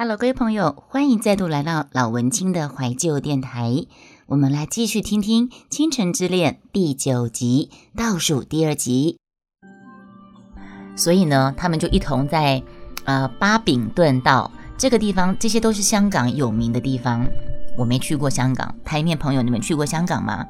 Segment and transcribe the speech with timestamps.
[0.00, 3.84] Hello，各位朋友，欢迎再度来到老文青的怀旧电台。
[4.26, 9.18] 我们来继续听听《倾城之恋》第九集倒数第二集。
[10.94, 12.62] 所以呢，他们就一同在
[13.06, 17.26] 呃巴比顿道这个地方，这些都是香港有名的地方。
[17.76, 20.46] 我没去过香港，台面朋友，你们去过香港吗？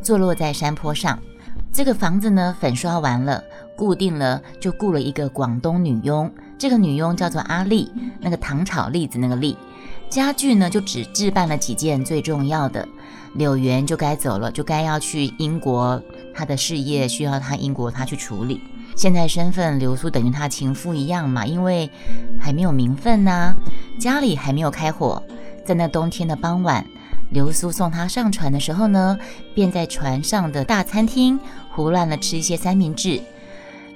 [0.00, 1.18] 坐落在山坡上，
[1.72, 3.42] 这个房子呢粉刷完了，
[3.76, 6.32] 固定了，就雇了一个广东女佣。
[6.58, 9.56] 这个女佣叫做阿丽，那个糖炒栗子那个栗。
[10.08, 12.86] 家具呢就只置办了几件最重要的。
[13.34, 16.00] 柳园就该走了，就该要去英国，
[16.32, 18.60] 他的事业需要他英国他去处理。
[18.96, 21.90] 现在身份流苏等于他情妇一样嘛，因为
[22.38, 23.52] 还没有名分呐，
[23.98, 25.20] 家里还没有开火。
[25.66, 26.86] 在那冬天的傍晚，
[27.30, 29.18] 流苏送他上船的时候呢，
[29.52, 31.40] 便在船上的大餐厅
[31.72, 33.20] 胡乱的吃一些三明治。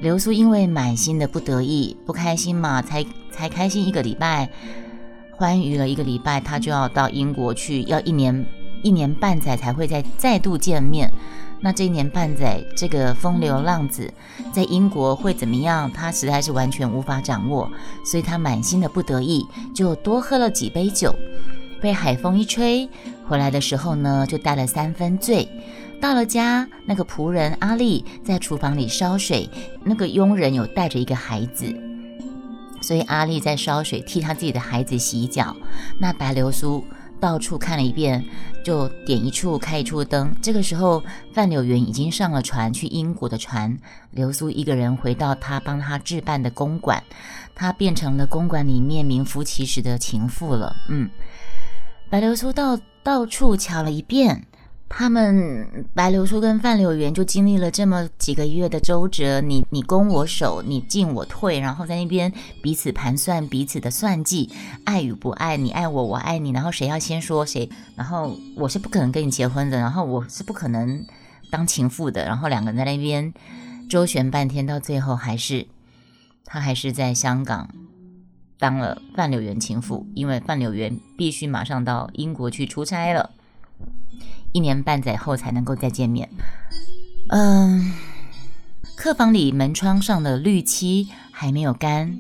[0.00, 4.48] 流苏因为满心的不得意、不开心嘛，才才开心一个礼拜，
[5.32, 8.46] 欢愉了一个礼拜，他就要到英国去，要一年
[8.82, 11.10] 一年半载才会再再度见面。
[11.60, 14.08] 那这一年半载，这个风流浪子
[14.52, 15.90] 在英国会怎么样？
[15.90, 17.68] 他实在是完全无法掌握，
[18.04, 19.44] 所以他满心的不得意，
[19.74, 21.12] 就多喝了几杯酒。
[21.80, 22.88] 被海风一吹，
[23.26, 25.48] 回来的时候呢，就带了三分醉。
[26.00, 29.50] 到了家，那个仆人阿丽在厨房里烧水，
[29.84, 31.74] 那个佣人有带着一个孩子，
[32.80, 35.56] 所以阿丽在烧水替他自己的孩子洗脚。
[35.98, 36.84] 那白流苏
[37.20, 38.24] 到处看了一遍，
[38.64, 40.32] 就点一处开一处灯。
[40.40, 43.76] 这个时候，范柳云已经上了船去英国的船，
[44.12, 47.02] 流苏一个人回到他帮他置办的公馆，
[47.56, 50.76] 他变成了公馆里面名副其实的情妇了。
[50.88, 51.10] 嗯。
[52.08, 54.46] 白流苏到到处瞧了一遍，
[54.88, 64.50] 他们白流苏跟范柳园就经历了这么几个月的周折，你你攻我守，你进我退，然后在那边彼此盘算彼此的算计，
[64.84, 71.04] 爱与不爱，你爱我，我爱你，然后谁要先说谁，然后我是不可能跟你结婚的，然后我是不可能
[71.50, 73.32] 当情妇的，然后两个人在那边
[73.88, 75.66] 周旋半天，到最后还是
[76.44, 77.68] 他还是在香港。
[78.60, 83.30] 当了范柳园情妇，因为范柳园必须马上到英国去出差了，
[84.52, 86.28] 一年半载后才能够再见面。
[87.30, 87.92] 嗯，
[88.96, 92.18] 客房里门窗上的绿漆还没有干，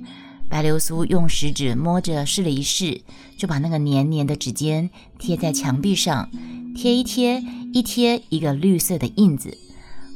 [0.48, 3.02] 白流苏用食指摸着试了一试，
[3.36, 6.28] 就把那个黏黏的指尖贴在墙壁上，
[6.76, 9.56] 贴一贴，一贴一个绿色的印子。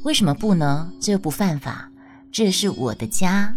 [0.05, 0.93] 为什么不呢？
[1.01, 1.91] 这又不犯法，
[2.31, 3.55] 这是我的家。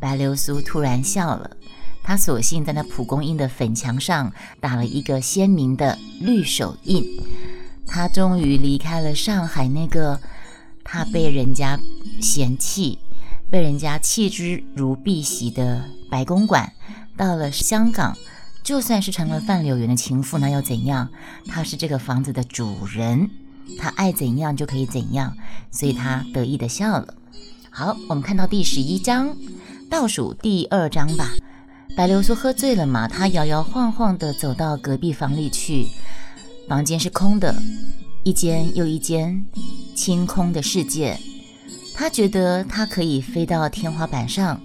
[0.00, 1.56] 白流苏突然笑了。
[2.02, 7.02] 他索性在那蒲公英的粉墙上打了一个鲜明的绿手印。
[7.86, 10.20] 他终于离开了上海那个
[10.82, 11.78] 他被人家
[12.20, 12.98] 嫌弃、
[13.50, 16.72] 被人家弃之如敝屣的白公馆，
[17.16, 18.16] 到了香港，
[18.62, 21.08] 就算是成了范柳园的情妇，那又怎样？
[21.46, 23.30] 他是这个房子的主人，
[23.78, 25.36] 他爱怎样就可以怎样，
[25.70, 27.14] 所以他得意的笑了。
[27.70, 29.36] 好，我们看到第十一章，
[29.90, 31.30] 倒数第二章吧。
[31.96, 33.06] 白流苏喝醉了嘛？
[33.06, 35.86] 他摇摇晃晃地走到隔壁房里去，
[36.68, 37.54] 房间是空的，
[38.22, 39.44] 一间又一间，
[39.94, 41.18] 清空的世界。
[41.94, 44.60] 他觉得他可以飞到天花板上，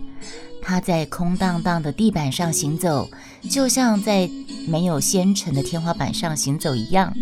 [0.62, 3.10] 他在空荡荡的地板上行走，
[3.50, 4.30] 就像在
[4.68, 7.14] 没有纤尘的天花板上行走一样。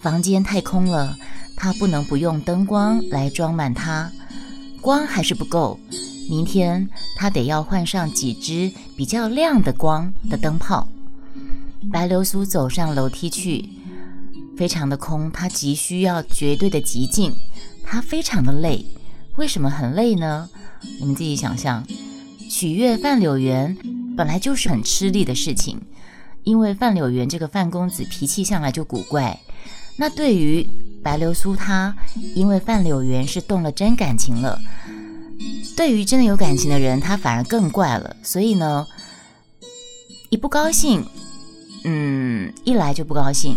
[0.00, 1.16] 房间太空了，
[1.56, 4.12] 他不能不用灯光来装满它，
[4.80, 5.80] 光还是不够。
[6.28, 10.86] 明天他得要换上几只比较亮的光的灯泡。
[11.92, 13.68] 白流苏走上楼梯去，
[14.56, 17.32] 非常的空，他急需要绝对的寂静。
[17.82, 18.84] 他非常的累，
[19.36, 20.48] 为什么很累呢？
[20.98, 21.84] 你们自己想象。
[22.48, 23.76] 取悦范柳园
[24.16, 25.80] 本来就是很吃力的事情，
[26.44, 29.40] 因为范柳园这个范公子脾气向来就古怪。
[29.96, 30.66] 那对于
[31.02, 31.96] 白流苏，他
[32.34, 34.60] 因为范柳园是动了真感情了。
[35.76, 38.16] 对于真的有感情的人，他反而更怪了。
[38.22, 38.86] 所以呢，
[40.28, 41.04] 一不高兴，
[41.84, 43.56] 嗯，一来就不高兴，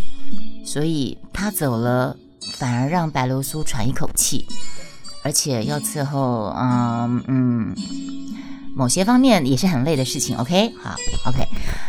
[0.66, 2.16] 所以他走了，
[2.58, 4.46] 反而让白流苏喘一口气，
[5.24, 7.76] 而且要伺候，嗯嗯，
[8.76, 10.38] 某些方面也是很累的事情。
[10.38, 11.48] OK，好，OK，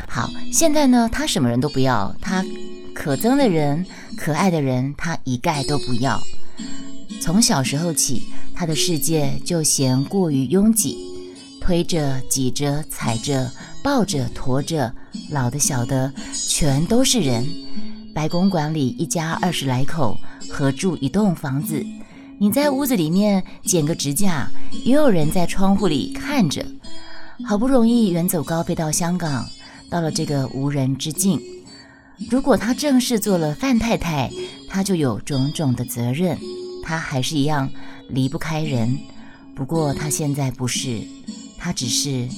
[0.09, 0.31] 好。
[0.53, 2.45] 现在呢，他什么人都不要，他
[2.95, 6.21] 可憎的人、可爱的人，他一概都不要。
[7.21, 8.29] 从小时候起。
[8.57, 10.97] 他的世界就嫌过于拥挤，
[11.61, 13.51] 推着、挤着、踩着、
[13.83, 14.95] 抱着、驮着，
[15.31, 16.13] 老的、小的，
[16.49, 17.45] 全都是人。
[18.15, 20.19] 白公馆里一家二十来口
[20.49, 21.85] 合住一栋房子，
[22.39, 24.49] 你在屋子里面剪个指甲，
[24.85, 26.65] 也有人在窗户里看着。
[27.45, 29.45] 好不容易远走高飞到香港，
[29.91, 31.41] 到了这个无人之境。
[32.31, 34.31] 如果他正式做了范太太，
[34.69, 36.39] 他就有种种的责任，
[36.85, 37.69] 他还是一样
[38.09, 38.97] 离不开人。
[39.57, 41.03] 不过他现在不是，
[41.59, 42.29] 他只是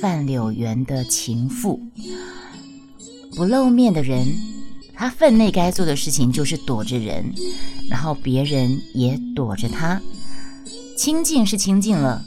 [0.00, 1.80] 范柳园的情妇，
[3.36, 4.26] 不露面的人。
[4.96, 7.34] 他分内该做的事情就是躲着人，
[7.90, 10.00] 然后别人也躲着他。
[10.96, 12.24] 清静是清静了，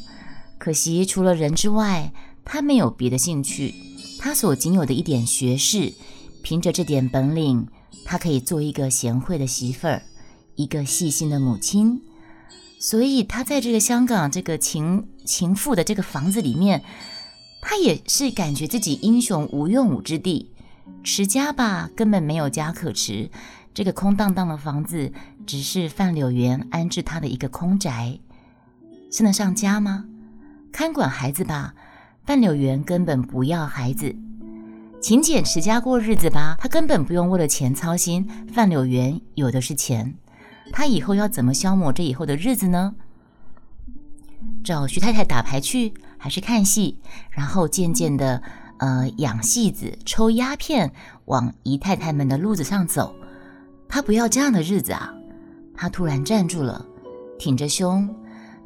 [0.58, 2.12] 可惜除了人之外，
[2.44, 3.74] 他没有别的兴趣。
[4.20, 5.94] 他所仅有的一点学识，
[6.44, 7.68] 凭着这点本领，
[8.04, 10.04] 他可以做一个贤惠的媳妇儿，
[10.56, 12.02] 一个细心的母亲。
[12.80, 16.84] 所以，他在这个香港这个情情妇的这个房子里面，
[17.62, 20.52] 他也是感觉自己英雄无用武之地。
[21.04, 23.30] 持家吧，根本没有家可持。
[23.74, 25.12] 这个空荡荡的房子，
[25.46, 28.20] 只是范柳园安置他的一个空宅，
[29.12, 30.06] 称得上家吗？
[30.72, 31.76] 看管孩子吧，
[32.26, 34.16] 范柳园根本不要孩子。
[35.00, 38.28] 勤俭持家过日子吧，他根本不用为了钱操心。
[38.52, 40.16] 范柳园有的是钱，
[40.72, 42.96] 他以后要怎么消磨这以后的日子呢？
[44.68, 47.00] 找徐太太打牌去，还是看戏？
[47.32, 48.44] 然后渐渐的。
[48.80, 50.92] 呃，养戏子、抽鸦片，
[51.26, 53.16] 往姨太太们的路子上走。
[53.90, 55.12] 他不要这样的日子啊！
[55.74, 56.86] 他突然站住了，
[57.40, 58.08] 挺着胸，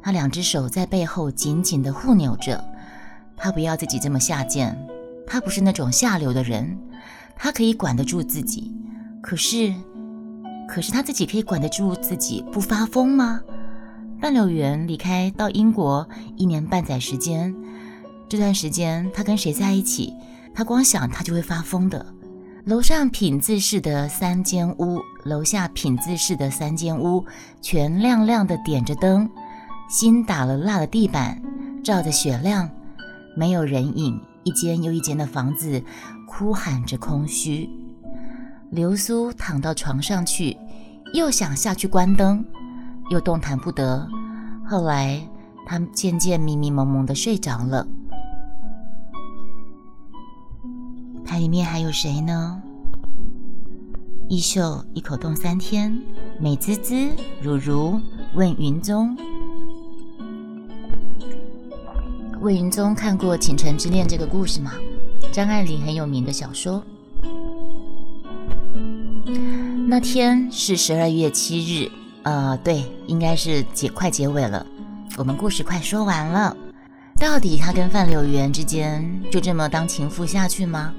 [0.02, 2.62] 他两只手在背后紧紧地护扭着。
[3.38, 4.76] 他不要自己这么下贱，
[5.26, 6.78] 他不是那种下流的人，
[7.34, 8.70] 他可以管得住自己。
[9.22, 9.72] 可是，
[10.68, 13.40] 可是他自己可以管得住自己不发疯吗？
[14.22, 17.52] 半柳园离开到英国一年半载时间。
[18.28, 20.14] 这段时间，他跟谁在一起？
[20.54, 22.06] 他光想他就会发疯的。
[22.66, 27.26] 楼上品字式的三间屋，楼下品字式的三间屋，
[27.60, 29.28] 全亮亮的点着灯，
[29.90, 31.42] 新打了蜡的地板，
[31.82, 32.70] 照着雪亮，
[33.36, 35.82] 没有人影，一间又一间的房子，
[36.28, 37.68] 哭喊着空虚。
[38.70, 40.56] 流苏躺到床上去，
[41.12, 42.44] 又想下去关灯，
[43.12, 44.08] 又动弹不得。
[44.66, 45.20] 后来，
[45.66, 47.86] 他渐渐迷迷蒙蒙的睡着了。
[51.22, 52.62] 它里面还有谁呢？
[54.30, 55.94] 衣袖一口冻三天，
[56.40, 57.10] 美滋滋，
[57.42, 58.00] 如如
[58.34, 59.14] 问云宗。
[62.40, 64.72] 问云宗看过《倾城之恋》这个故事吗？
[65.30, 66.82] 张爱玲很有名的小说。
[69.86, 71.90] 那天是十二月七日，
[72.24, 74.64] 呃，对，应该是结快结尾了，
[75.16, 76.56] 我们故事快说完了。
[77.18, 80.94] 到底他跟范柳园之间就这么当情妇下去吗？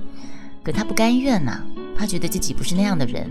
[0.63, 1.61] 可他不甘愿呐，
[1.97, 3.29] 他觉得自己不是那样的人。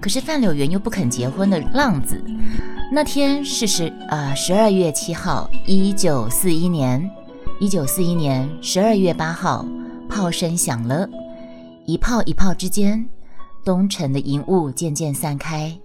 [0.00, 2.22] 可是范柳园又不肯结婚的浪子。
[2.92, 7.10] 那天是十呃十二月七号，一九四一年，
[7.58, 9.66] 一九四一年十二月八号，
[10.08, 11.08] 炮声响了，
[11.84, 13.06] 一炮一炮之间，
[13.64, 15.76] 东城的营雾渐渐散开，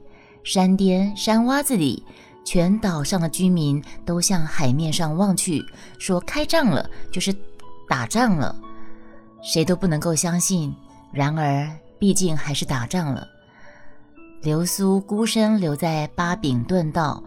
[0.45, 2.05] 山巅山洼子里，
[2.45, 5.65] 全岛上的居民都向海面上望去，
[5.97, 7.35] 说开仗了，就是
[7.89, 8.55] 打仗了，
[9.41, 10.73] 谁都不能够相信。
[11.11, 13.27] 然而，毕竟还是打仗了。
[14.43, 17.23] 流苏孤身留在巴比顿道，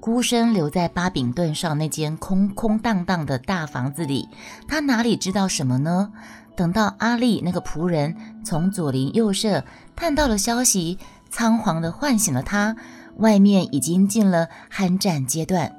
[0.00, 4.28] 孤身留在巴比顿上那间空空荡荡的大房子里，
[4.66, 6.10] 他哪里知道什么呢？
[6.56, 9.64] 等到阿丽那个仆人从左邻右舍
[9.94, 10.98] 探到了消息，
[11.30, 12.76] 仓皇地唤醒了他。
[13.16, 15.72] 外面已经进了酣战阶段。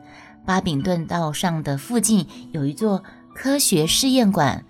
[0.46, 3.04] 巴比顿道上的附近有一座
[3.36, 4.64] 科学试验馆。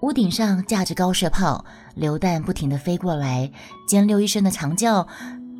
[0.00, 1.64] 屋顶上架着高射炮，
[1.94, 3.50] 榴弹不停地飞过来，
[3.88, 5.08] 尖溜一声的长叫，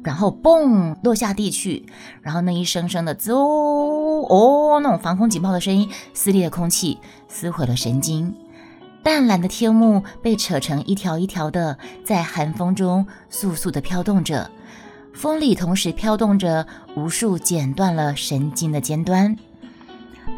[0.05, 1.87] 然后嘣落下地去，
[2.21, 8.35] 然后那一声声的滋哦那种防空警报的声音撕裂空气，撕毁了神经。
[9.03, 14.51] 淡蓝的天幕被扯成一条一条的，在寒风中簌簌地飘动着，
[15.17, 19.35] 风里同时飘动着无数剪断了神经的尖端。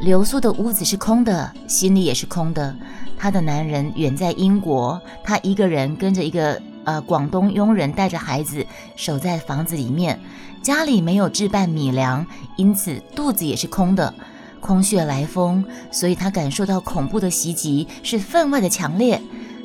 [0.01, 2.77] 流苏的屋子是空的，心里也是空的。
[3.19, 10.21] 她的男人远在英国，她一个人跟着一个呃广东佣人，带着孩子守在房子里面。
[10.63, 12.25] 家里没有置办米粮，
[12.57, 14.15] 因此肚子也是空的，
[14.61, 15.65] 空穴来风。
[15.91, 19.21] 所以她感受到恐怖的袭击是分外的强烈。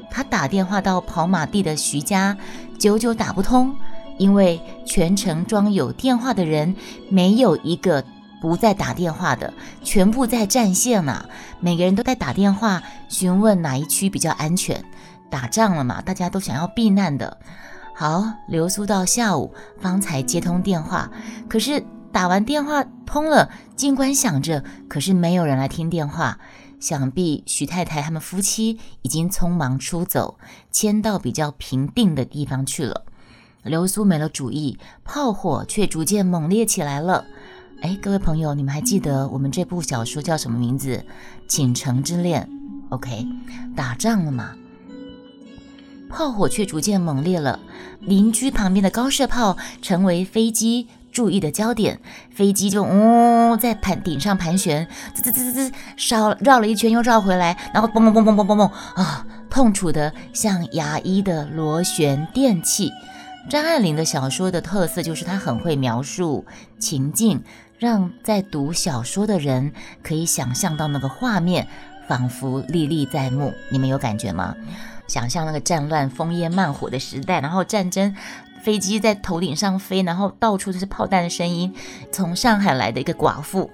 [0.09, 2.35] 她打电话到跑马地的徐家，
[2.79, 3.75] 久久打不通，
[4.17, 6.75] 因为全程装有电话的人
[7.09, 8.03] 没有一个。
[8.41, 9.53] 不再打电话的，
[9.85, 11.29] 全部在占线呢。
[11.61, 14.83] 每个人都在打电话询问哪一区比较安全。
[15.29, 17.37] 打仗了嘛，大家都想要避难的。
[17.95, 21.09] 好，流苏到下午方才接通电话，
[21.47, 26.37] 可是打完电话通了，尽管想着，可是没有人来听电话。
[26.81, 30.37] 想必徐太太他们夫妻已经匆忙出走，
[30.69, 33.05] 迁到比较平定的地方去了。
[33.63, 37.25] 流苏没了主意，炮火却逐渐猛烈起来了。
[37.81, 40.97] 哎，各位朋友，你们还记得我们这部小说叫什么名字？
[41.47, 42.49] 《倾城之恋》。
[42.93, 43.25] OK，
[43.75, 44.51] 打仗了嘛？
[46.09, 47.59] 炮火却逐渐猛烈了，
[47.99, 62.91] 邻居旁边的高射炮成为飞机注意的焦点，飞机就嗡在盘顶上盘旋，滋滋滋滋滋，烧绕了一圈又绕回来，然后嘣嘣嘣嘣嘣嘣嘣啊，痛楚的像牙医的螺旋电器。
[63.49, 66.45] 张爱玲的小说的特色就是她很会描述
[66.79, 67.43] 情境，
[67.77, 71.67] 让在读小说的人可以想象到那个画面，
[72.07, 73.53] 仿佛历历在目。
[73.69, 74.55] 你们有感觉吗？
[75.07, 78.15] 想象那个战乱、烽烟漫火的时代，然后战争
[78.63, 81.75] 飞机在头顶上飞，然后到处都是炮弹的声音。
[82.11, 83.69] 从上海来的一个寡妇，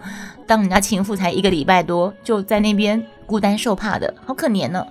[0.47, 4.85] 当人家情妇才一个礼拜多，就在那边孤单受怕的，好可怜呢。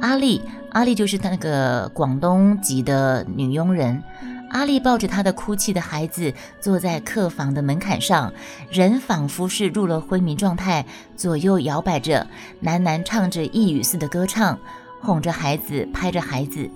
[0.00, 4.02] 阿丽，阿丽就是那个广东籍的女佣人。
[4.50, 8.32] 阿丽抱着她的哭泣的孩子，坐在客房的门槛上，
[8.70, 10.86] 人仿佛是入了昏迷状态，
[11.16, 12.26] 左右摇摆着，
[12.62, 14.58] 喃喃唱着呓语似的歌唱，
[15.00, 16.70] 哄着孩子，拍着孩子。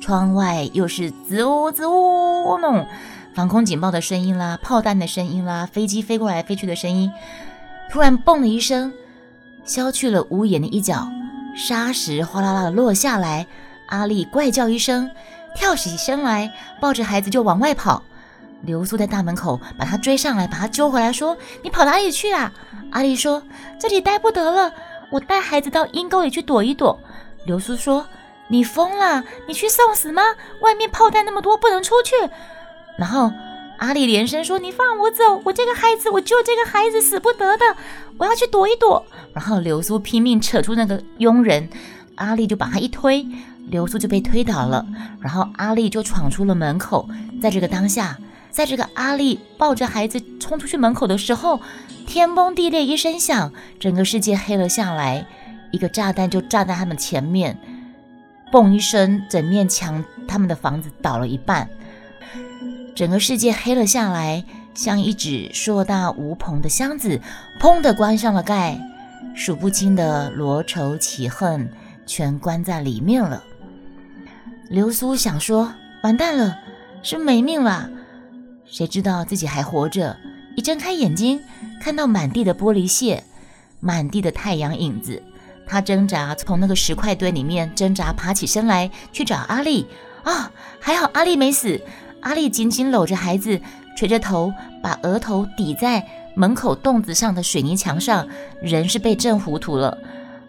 [0.00, 2.86] 窗外又是滋呜滋呜那种
[3.34, 7.10] 防空警报的声音啦，炮弹的声音啦，飞机飞过来飞去的声音。
[7.90, 8.92] 突然，嘣的一声，
[9.64, 11.08] 削去了屋檐的一角。
[11.54, 13.46] 沙石哗啦啦的落下来，
[13.86, 15.10] 阿丽怪叫一声，
[15.54, 18.02] 跳起身来，抱着孩子就往外跑。
[18.62, 22.50] 流苏在大门口把他追上来，把他揪回来，说：“你跑哪里去啊？”
[22.90, 23.42] 阿丽说
[23.78, 24.72] ：“这里待不得了，
[25.10, 26.98] 我带孩子到阴沟里去躲一躲。”
[27.46, 28.06] 流苏说
[28.48, 29.22] ：“你疯了？
[29.46, 30.22] 你去送死吗？
[30.60, 32.14] 外面炮弹那么多，不能出去。”
[32.98, 33.30] 然后
[33.78, 37.64] 阿丽连声说：“你放我走，我这个孩子，我救这个孩子死不得的，
[38.18, 39.04] 我要去躲一躲。”
[39.34, 41.68] 然后流苏拼命扯住那个佣人，
[42.16, 43.26] 阿丽就把他一推，
[43.68, 44.86] 流苏就被推倒了。
[45.20, 47.08] 然后阿丽就闯出了门口。
[47.42, 48.16] 在这个当下，
[48.50, 51.60] 在这个阿丽抱着孩子冲出去门口的时候，
[52.06, 55.26] 天崩地裂一声响，整个世界黑了下来。
[55.72, 57.58] 一个炸弹就炸在他们前面，
[58.52, 61.68] 嘣一声，整面墙他们的房子倒了一半，
[62.94, 67.20] 整个世界黑了下来，像一只硕大无朋的箱子，
[67.60, 68.78] 砰的关上了盖。
[69.34, 71.68] 数不清的罗仇起恨
[72.06, 73.42] 全关在里面了。
[74.68, 75.74] 流苏想说
[76.04, 76.56] ：“完蛋了，
[77.02, 77.90] 是没命了。”
[78.64, 80.16] 谁知道自己还活着？
[80.56, 81.42] 一睁开眼睛，
[81.80, 83.24] 看到满地的玻璃屑，
[83.80, 85.20] 满地的太阳影子。
[85.66, 89.86] 他挣扎从那个石块堆里面挣扎爬起身来，去找阿丽。
[90.22, 91.80] 啊，还好阿丽没死。
[92.24, 93.60] 阿丽紧紧搂着孩子，
[93.96, 94.52] 垂着头，
[94.82, 96.04] 把额头抵在。
[96.36, 98.26] 门口洞子上的水泥墙上，
[98.60, 99.96] 人是被震糊涂了。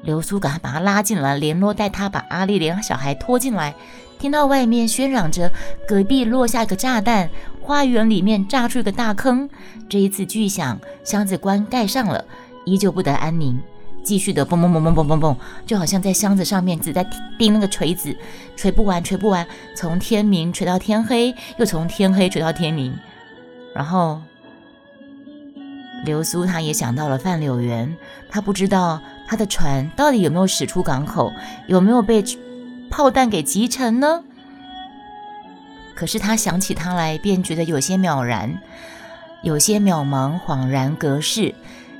[0.01, 3.75] 流苏赶快把他拉进来，联络带他把阿丽连小孩拖进来。
[4.17, 5.51] 听到外面喧嚷着，
[5.88, 7.29] 隔壁落下个炸弹，
[7.62, 9.48] 花园里面炸出一个大坑。
[9.88, 12.25] 这一次巨响，箱子关盖上了，
[12.65, 13.62] 依旧不得安宁，
[14.06, 15.36] 继续的嘣嘣嘣嘣嘣嘣嘣，
[15.66, 17.06] 就好像在箱子上面只在
[17.38, 18.16] 钉那个锤子，
[18.56, 19.46] 锤不完，锤不完，
[19.76, 22.98] 从天明锤到天黑，又从天黑锤到天明，
[23.74, 24.22] 然后。
[26.04, 27.98] 流苏他也想到了范柳园，
[28.30, 31.32] 他不知道他的船到底有没有驶出港口，
[31.68, 32.24] 有没有被
[32.92, 34.24] 炮弹给击沉呢？
[35.96, 38.56] 可是他想起他来，便觉得有些渺然，
[39.42, 41.56] 有些渺茫，恍然隔世。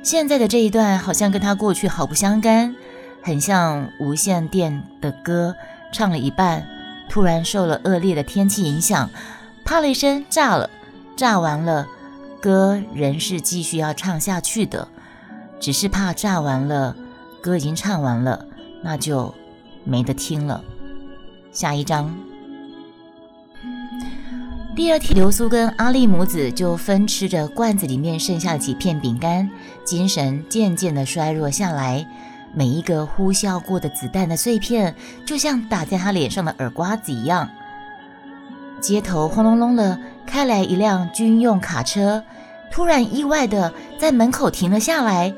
[0.06, 2.76] 现在的这一段好像跟他过去毫不相干，
[3.24, 5.56] 很像无线电的歌，
[5.92, 6.64] 唱了一半，
[7.08, 9.10] 突然受了恶劣的天气影响，
[9.64, 10.70] 啪了一声炸了，
[11.16, 11.88] 炸完了。
[12.40, 14.86] 歌仍是继续要唱下去的，
[15.58, 16.94] 只是怕炸完了，
[17.40, 18.46] 歌已经唱完了，
[18.84, 19.34] 那就
[19.82, 20.62] 没得听了。
[21.50, 22.16] 下一章，
[24.76, 29.48] 第二天，流苏跟阿丽母子就分吃着罐子里面剩下的几片饼干，
[29.84, 32.06] 精神渐渐的衰弱下来。
[32.52, 37.48] 每一个呼啸过的子弹的碎片，就像打在他脸上的耳刮子一样。
[38.78, 39.98] 街头轰隆隆的。
[40.26, 42.20] 开来一辆军用卡车，
[42.70, 45.32] 突然意外的在门口停了下来。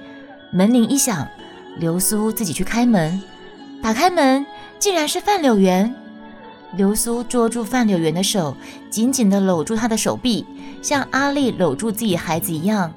[0.51, 1.29] 门铃一响，
[1.77, 3.23] 流苏自己去开门。
[3.83, 4.47] 打开门，
[4.79, 5.95] 竟然是范柳园。
[6.77, 8.57] 流苏捉住范柳园的手，
[8.91, 10.45] 紧紧地搂住他的手臂，
[10.83, 12.93] 像阿丽搂住自己孩子一样。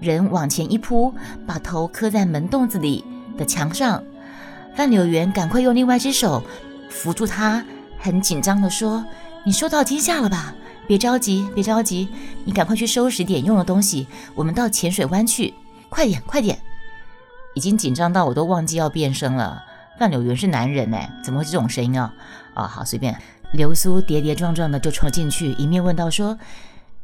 [0.00, 1.12] 人往前一扑，
[1.46, 3.04] 把头磕在门洞子里
[3.36, 4.02] 的墙上。
[4.74, 6.42] 范柳园赶快用另外一只手
[6.88, 7.62] 扶住他，
[7.98, 9.04] 很紧张地说
[9.44, 10.54] ：“你受到惊吓了吧？”
[10.88, 12.08] 别着急，别着急，
[12.44, 14.08] 你赶快去收拾点用的东西。
[14.34, 15.54] 我们到浅水湾去，
[15.88, 16.58] 快点，快点！
[17.54, 19.62] 已经紧张到我都忘记要变声了。
[19.98, 22.12] 范柳园是男人呢，怎么会这种声音啊？
[22.60, 23.20] 啊，好随便。
[23.52, 26.38] 流苏跌跌撞撞的就冲了进去，一面问道说：“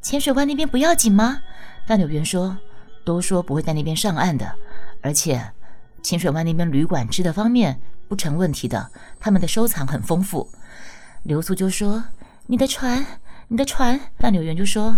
[0.01, 1.41] 浅水湾那边不要紧吗？”
[1.89, 2.57] 范柳园说
[3.05, 4.55] ：“都说不会在那边上岸的，
[5.03, 5.53] 而且
[6.03, 10.49] 浅水湾那边旅馆吃的方面不成问题的，他们的收藏很丰富。”
[11.25, 12.05] 流苏就说
[12.47, 13.05] ：“你的船，
[13.49, 14.97] 你的船。”范柳园就说：“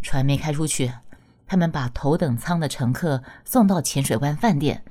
[0.00, 0.92] 船没开出去，
[1.46, 4.82] 他们把头等舱的乘客送到浅水湾饭店。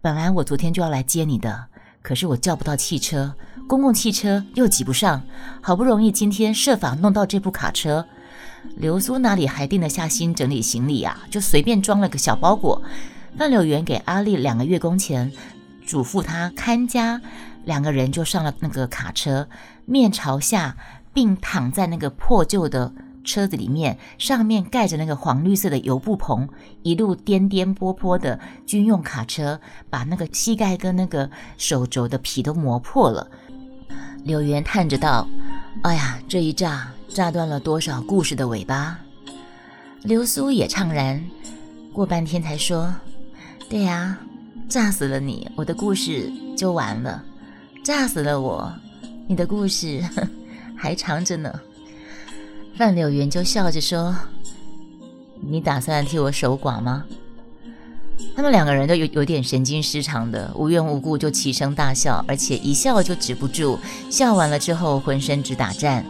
[0.00, 1.66] 本来我昨天就要来接你的。”
[2.04, 3.34] 可是我叫不到汽车，
[3.66, 5.22] 公共汽车又挤不上，
[5.62, 8.06] 好不容易今天设法弄到这部卡车。
[8.76, 11.18] 流苏哪里还定得下心整理行李啊？
[11.30, 12.82] 就随便装了个小包裹。
[13.38, 15.32] 范柳园给阿丽两个月工钱，
[15.86, 17.22] 嘱咐他看家，
[17.64, 19.48] 两个人就上了那个卡车，
[19.86, 20.76] 面朝下，
[21.14, 22.92] 并躺在那个破旧的。
[23.24, 26.48] 车子里面上面盖着那个黄绿色的油布棚，
[26.82, 29.58] 一路颠颠簸簸的军用卡车，
[29.90, 33.26] 把那个膝盖跟那个手肘的皮都磨破了。
[34.22, 35.26] 柳原叹着道
[35.82, 38.98] ：“哎呀，这一炸，炸断了多少故事的尾巴。”
[40.02, 41.24] 流苏也怅然，
[41.92, 42.94] 过半天才说
[43.68, 44.18] ：“对呀，
[44.68, 47.22] 炸死了你，我的故事就完了；
[47.82, 48.72] 炸死了我，
[49.26, 50.02] 你的故事
[50.76, 51.60] 还长着呢。”
[52.76, 54.16] 范柳园就笑着说
[55.40, 57.04] ：“你打算替我守寡吗？”
[58.34, 63.78] 他们两个人都有有点神经失常的，无缘无故就齐声大笑，而且一笑就止不住。
[64.10, 66.04] 笑完了之后，浑身直打颤。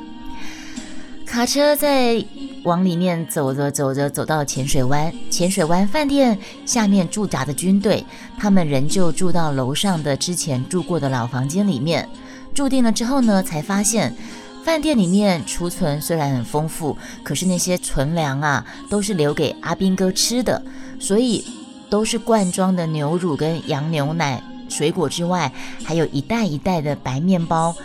[1.26, 2.24] 卡车在
[2.62, 5.12] 往里面走着走着，走到浅水湾。
[5.28, 8.06] 浅水湾饭店下面驻扎的军队，
[8.38, 12.08] 他们仍旧住到楼上的之前住过的老房间里面。
[12.54, 14.16] 住定了之后呢，才发现。
[14.64, 20.62] 饭店里面储存虽然很丰富，可是那些存粮啊，都是留给阿斌哥吃的，
[20.98, 21.44] 所以
[21.90, 25.52] 都是罐装的牛乳跟羊牛奶、水果之外，
[25.84, 27.76] 还有一袋一袋的白面包。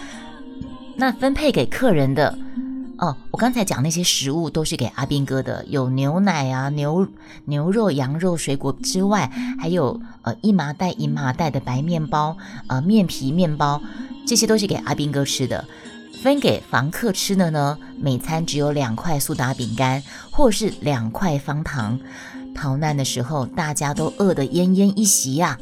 [0.95, 2.38] 那分配给客人的
[2.98, 7.06] 哦，我刚才讲那些食物都是给阿斌哥的，有牛奶啊、牛
[7.43, 13.82] 牛肉、羊肉、水果之外，还有呃一麻袋一麻袋的白面包，呃面皮面包，
[14.25, 15.65] 这些都是给阿斌哥吃的。
[16.21, 21.97] 分给房客吃的呢，每餐只有两块苏打饼干，或是两块方糖。
[22.53, 25.58] 逃难的时候，大家都饿得奄奄一息呀。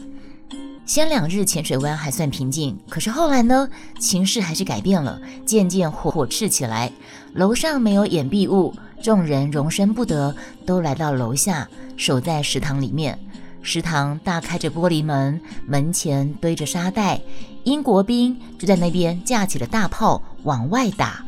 [0.84, 6.92] 先两日浅水湾还算平静，可是后来呢，情势还是改变了，渐渐火火炽起来。
[7.34, 13.20] 楼上没有掩蔽物，众人容身不得，都来到楼下，守在食堂里面。
[13.62, 17.20] 食堂大开着玻璃门，门前堆着沙袋，
[17.66, 21.24] 英国兵就在那边架起了大炮往外打。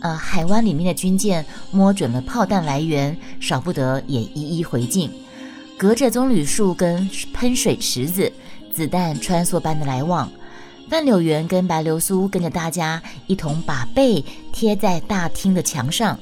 [0.00, 5.10] 呃，海湾里面的军舰摸准了炮弹来源，少不得也一一回敬。
[5.76, 8.32] 隔着棕榈树跟喷水池子，
[8.72, 10.30] 子弹穿梭般的来往。
[10.88, 16.16] 范柳园跟白流苏跟着大家一同把背贴在大厅的墙上。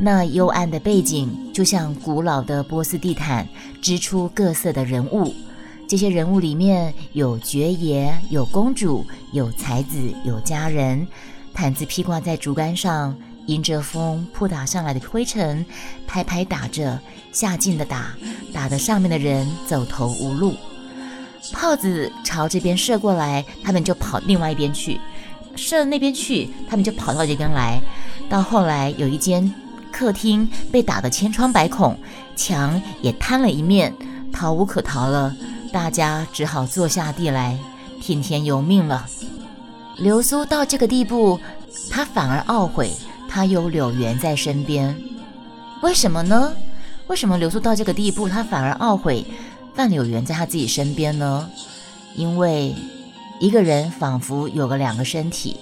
[0.00, 3.46] 那幽暗的背景就像古老的波斯地毯，
[3.80, 5.32] 织出各色的人物。
[5.86, 11.06] 这些人物里面有爵爷，有公主，有才子，有佳人。
[11.58, 13.16] 毯子披挂在竹竿上，
[13.46, 15.66] 迎着风扑打上来的灰尘，
[16.06, 16.96] 拍拍打着，
[17.32, 18.14] 下劲的打，
[18.54, 20.54] 打得上面的人走投无路。
[21.52, 25.00] 炮子朝这边射过来，他们就跑另外一边去；
[25.56, 27.80] 射那边去，他们就跑到这边来。
[28.28, 29.52] 到后来有一间。
[29.90, 31.98] 客厅被打得千疮百孔，
[32.36, 33.92] 墙也瘫了一面，
[34.32, 35.34] 逃无可逃了。
[35.72, 37.58] 大家只好坐下地来，
[38.00, 39.04] 听天由命了。
[39.98, 41.40] 流苏到这个地步，
[41.90, 42.92] 他反而懊悔，
[43.28, 44.96] 他有柳原在身边。
[45.82, 46.52] 为什么呢？
[47.08, 49.26] 为什么流苏到这个地步，他反而懊悔
[49.74, 51.50] 范柳原在他自己身边呢？
[52.14, 52.76] 因为
[53.40, 55.56] 一个人仿佛有了两个身体，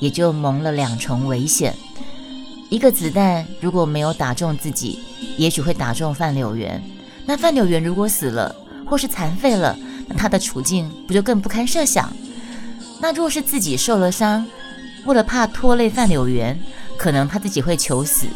[0.00, 1.74] 也就蒙了两重危险。
[2.70, 5.00] 一个子弹如果没有打中自己，
[5.36, 6.82] 也许会打中范柳园。
[7.26, 8.54] 那范柳园如果死了，
[8.86, 9.76] 或是残废了，
[10.08, 12.10] 那他的处境不就更不堪设想？
[13.00, 14.46] 那若是自己受了伤，
[15.04, 16.58] 为了怕拖累范柳园，
[16.96, 18.26] 可能他自己会求死，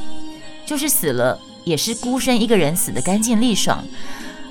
[0.67, 3.85] 就是死了，也是孤身一个人死得干净利爽。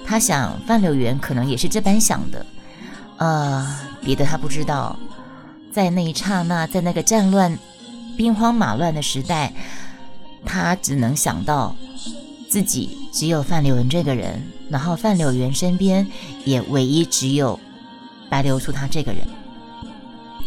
[0.05, 2.45] 他想范柳园可能也是这般想的。
[3.17, 4.97] 呃，别的他不知道，
[5.71, 7.57] 在那一刹那，在那个战乱。
[8.17, 9.53] 兵荒马乱的时代，
[10.45, 11.73] 他只能想到
[12.49, 16.05] 自己只有范柳园这个人，然后范柳园身边
[16.43, 17.57] 也唯一只有
[18.29, 19.25] 白流苏他这个人。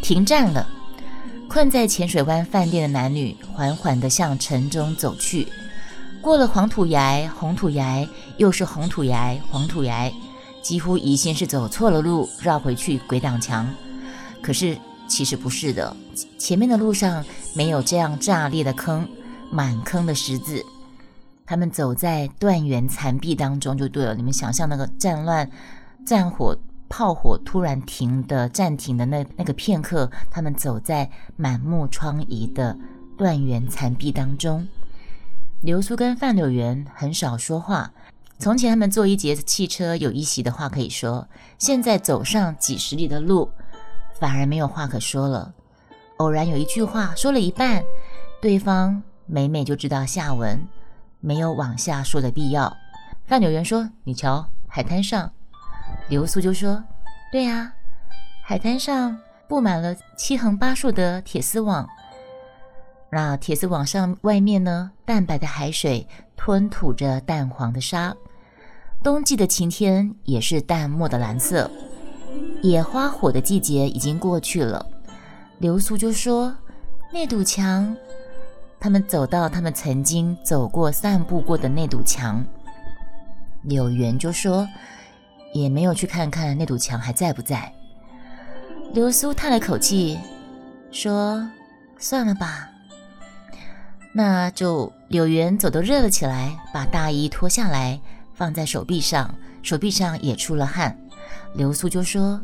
[0.03, 0.69] 停战了，
[1.49, 5.47] 困在浅水湾饭店的男女缓缓地向城中走去。
[6.21, 10.12] 过了黄土崖、红土崖，又是红土崖、黄土崖，
[10.61, 13.73] 几乎疑心是走错了路，绕回去鬼挡墙。
[14.43, 14.77] 可是
[15.09, 15.97] 其实不是的，
[16.37, 19.09] 前面的路上没有这样炸裂的坑，
[19.51, 20.65] 满坑的石子。
[21.47, 24.15] 他们走在断垣残壁当中就对了。
[24.15, 25.49] 你们想象那个战乱、
[26.07, 26.57] 战火、
[26.92, 32.76] 炮火突然停的暂停的那那个片刻，他们走在满目疮痍的
[33.16, 34.68] 断垣残壁当中。
[35.62, 37.90] 流苏跟范柳园很少说话。
[38.38, 41.26] 从前他们坐一节汽车有一席的话可以说，
[41.57, 43.50] 现在走上几十里的路，
[44.20, 45.55] 反而没有话可说了。
[46.18, 47.83] 偶然有一句话说了一半，
[48.42, 50.68] 对方每每就知道下文。
[51.20, 52.76] 没有往下说的必要。
[53.24, 55.33] 范柳园说：“你瞧，海滩上。”
[56.09, 56.83] 流苏就说
[57.33, 57.72] ：“对呀，
[58.44, 61.88] 海滩上布满了七横八竖的铁丝网。
[63.11, 68.14] 那铁丝网上外面呢，淡白的海水吞吐着淡黄的沙。
[69.02, 71.70] 冬季的晴天也是淡漠的蓝色。
[72.62, 74.85] 野花火的季节已经过去了。”
[75.59, 76.55] 流苏就说
[77.12, 77.94] ：“那堵墙。”
[78.81, 82.44] 他们走到他们曾经走过、散步过的那堵墙，
[83.62, 84.66] 柳原就说
[85.53, 87.73] ：“也没有去看看那堵墙还在不在。”
[88.93, 90.19] 流苏叹了口气，
[90.91, 91.49] 说
[91.99, 92.69] ：“算了吧。”
[94.15, 97.99] 那就柳原走得热了起来，把大衣脱下来
[98.35, 100.95] 放在手臂上，手臂上也出了汗。
[101.55, 102.38] 流苏就说：“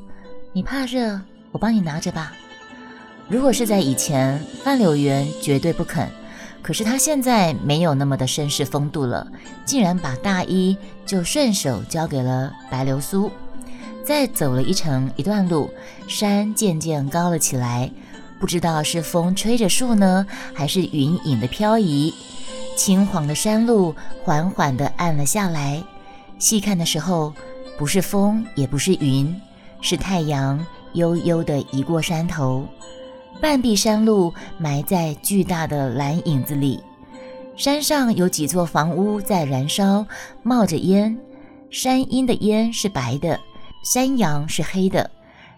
[0.55, 1.21] 你怕热，
[1.53, 2.33] 我帮你拿着吧。”
[3.29, 6.11] 如果是在以前，范柳原绝对不肯。
[6.63, 9.27] 可是他现在没有那么的绅士风度了，
[9.65, 13.31] 竟然把大衣就顺手交给了白流苏。
[14.05, 15.71] 再走了一程一段路，
[16.07, 17.91] 山渐渐高了起来，
[18.41, 22.15] 不知道是风吹着树呢，还是云影的飘移。
[22.77, 25.83] 青黄的山路缓缓地暗了下来，
[26.39, 27.35] 细看的时候，
[27.77, 29.35] 不是风，也不是云，
[29.81, 32.67] 是太阳悠悠地移过山头。
[33.41, 36.83] 半壁山路埋在巨大的蓝影子里，
[37.57, 40.05] 山上有几座房屋在燃烧，
[40.43, 41.17] 冒着烟。
[41.71, 43.39] 山阴的烟是白的，
[43.85, 45.09] 山阳是黑的。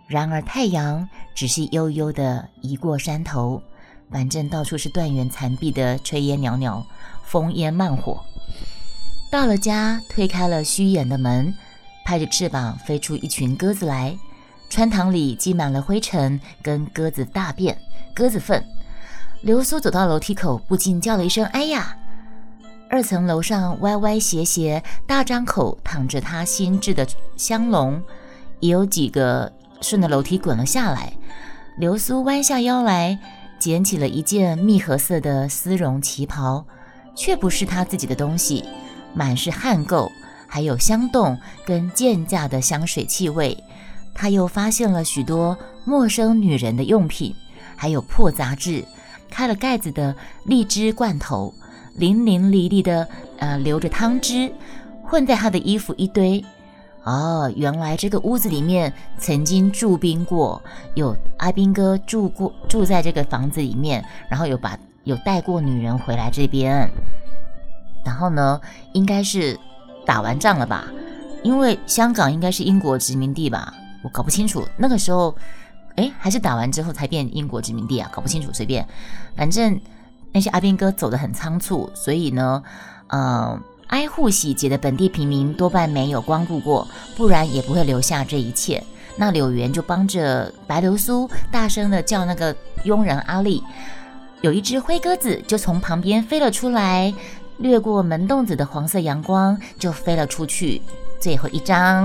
[0.06, 3.62] 然而太阳只是悠悠地移过山头，
[4.10, 6.84] 反正到处是断垣残壁的炊烟袅袅，
[7.30, 8.20] 烽烟漫火。
[9.30, 11.54] 到了家，推开了虚掩的门，
[12.04, 14.14] 拍着翅膀飞出一群鸽子来。
[14.70, 17.76] 穿堂里积满了灰尘跟鸽子大便、
[18.14, 18.64] 鸽子粪。
[19.42, 21.96] 流苏走到楼梯口，不禁叫了一声：“哎呀！”
[22.88, 27.06] 二层楼上歪歪斜斜、大张口躺着他新制的
[27.36, 28.02] 香笼，
[28.60, 31.12] 也有几个顺着楼梯滚了下来。
[31.78, 33.18] 流苏弯下腰来，
[33.58, 36.64] 捡起了一件蜜合色的丝绒旗袍，
[37.14, 38.64] 却不是他自己的东西，
[39.14, 40.10] 满是汗垢，
[40.46, 43.56] 还有香洞跟贱价的香水气味。
[44.14, 47.34] 他又发现了许多陌生女人的用品，
[47.76, 48.84] 还有破杂志，
[49.30, 51.54] 开了盖子的荔枝罐头，
[51.94, 54.52] 淋淋漓漓的，呃，流着汤汁，
[55.02, 56.44] 混在他的衣服一堆。
[57.04, 60.62] 哦，原来这个屋子里面曾经住兵过，
[60.94, 66.90] 有阿兵哥住过，住在这个房子里面，然后有把有带过女人回来这边。
[68.04, 68.60] 然后呢，
[68.92, 69.58] 应该是
[70.04, 70.84] 打完仗了吧？
[71.42, 73.72] 因为香港应该是英国殖民地吧？
[74.02, 75.34] 我搞不清楚，那个时候，
[75.96, 78.10] 哎，还是打完之后才变英国殖民地啊？
[78.12, 78.86] 搞不清楚，随便，
[79.36, 79.78] 反正
[80.32, 82.62] 那些阿兵哥走得很仓促，所以呢，
[83.08, 88.82] 呃，挨户洗劫的本地平民多半没有光顾过，不然也不会留下这一切。
[89.16, 93.62] 那柳原就帮着白流苏大声的叫那个佣人阿丽，
[94.40, 97.12] 有一只灰鸽子就从旁边飞了出来，
[97.58, 100.80] 掠过门洞子的黄色阳光，就飞了出去。
[101.20, 102.02] 最后一张。